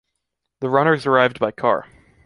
The 0.61 0.69
runners 0.71 1.05
arrived 1.05 1.37
by 1.37 1.51
car. 1.51 1.85